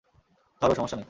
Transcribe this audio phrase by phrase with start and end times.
[0.61, 0.99] ধরো, সমস্যা নেই।